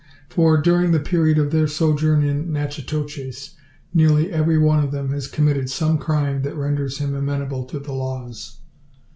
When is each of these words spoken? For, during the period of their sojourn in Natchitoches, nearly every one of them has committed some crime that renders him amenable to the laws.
For, 0.29 0.57
during 0.59 0.93
the 0.93 0.99
period 0.99 1.37
of 1.37 1.51
their 1.51 1.67
sojourn 1.67 2.23
in 2.23 2.51
Natchitoches, 2.51 3.51
nearly 3.93 4.31
every 4.33 4.57
one 4.57 4.83
of 4.83 4.89
them 4.89 5.11
has 5.11 5.27
committed 5.27 5.69
some 5.69 5.99
crime 5.99 6.41
that 6.41 6.57
renders 6.57 6.97
him 6.97 7.13
amenable 7.13 7.65
to 7.65 7.77
the 7.77 7.93
laws. 7.93 8.57